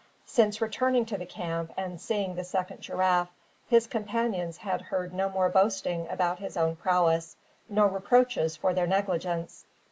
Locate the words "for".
8.57-8.73